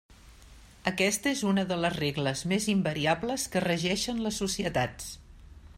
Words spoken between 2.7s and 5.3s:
invariables que regeixen les societats.